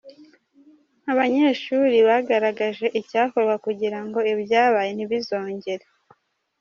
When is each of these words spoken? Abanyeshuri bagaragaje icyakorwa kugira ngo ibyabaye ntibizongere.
Abanyeshuri 1.11 1.97
bagaragaje 2.07 2.85
icyakorwa 2.99 3.55
kugira 3.65 3.99
ngo 4.05 4.19
ibyabaye 4.33 4.91
ntibizongere. 4.93 5.85